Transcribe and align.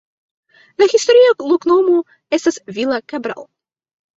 La 0.81 0.87
historia 0.93 1.35
loknomo 1.51 1.99
estis 2.39 2.59
Vila 2.79 3.01
Cabral. 3.15 3.47